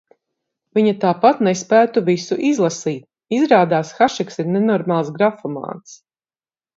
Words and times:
Viņa 0.77 0.91
tāpat 1.03 1.41
nespētu 1.47 2.01
visu 2.07 2.37
izlasīt. 2.51 3.03
Izrādās, 3.41 3.91
Hašeks 3.99 4.41
ir 4.45 4.49
nenormāls 4.55 5.13
grafomāns. 5.19 5.95